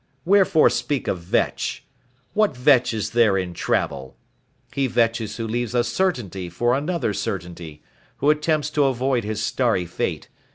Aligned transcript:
Wherefore 0.25 0.71
speak 0.71 1.07
of 1.07 1.19
vetch? 1.19 1.85
What 2.33 2.57
vetch 2.57 2.91
is 2.91 3.11
there 3.11 3.37
in 3.37 3.53
travel? 3.53 4.17
He 4.73 4.87
vetches 4.89 5.35
who 5.37 5.47
leaves 5.47 5.75
a 5.75 5.83
certainty 5.83 6.49
for 6.49 6.73
another 6.73 7.13
certainty, 7.13 7.83
who 8.17 8.31
attempts 8.31 8.71
to 8.71 8.85
avoid 8.85 9.23
his 9.23 9.43
starry 9.43 9.85
fate. 9.85 10.27